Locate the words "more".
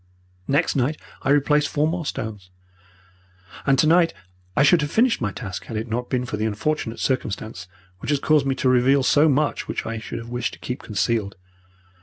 1.87-2.07